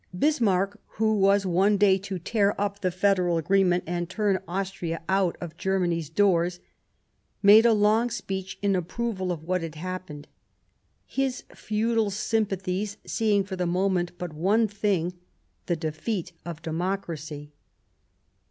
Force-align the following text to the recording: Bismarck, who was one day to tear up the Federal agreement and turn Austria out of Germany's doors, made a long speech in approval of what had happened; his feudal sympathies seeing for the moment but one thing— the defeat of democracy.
Bismarck, 0.17 0.79
who 0.95 1.13
was 1.19 1.45
one 1.45 1.77
day 1.77 1.99
to 1.99 2.17
tear 2.17 2.59
up 2.59 2.81
the 2.81 2.89
Federal 2.89 3.37
agreement 3.37 3.83
and 3.85 4.09
turn 4.09 4.41
Austria 4.47 5.03
out 5.07 5.37
of 5.39 5.57
Germany's 5.57 6.09
doors, 6.09 6.59
made 7.43 7.67
a 7.67 7.73
long 7.73 8.09
speech 8.09 8.57
in 8.63 8.75
approval 8.75 9.31
of 9.31 9.43
what 9.43 9.61
had 9.61 9.75
happened; 9.75 10.27
his 11.05 11.43
feudal 11.53 12.09
sympathies 12.09 12.97
seeing 13.05 13.43
for 13.43 13.55
the 13.55 13.67
moment 13.67 14.17
but 14.17 14.33
one 14.33 14.67
thing— 14.67 15.13
the 15.67 15.75
defeat 15.75 16.33
of 16.45 16.63
democracy. 16.63 17.51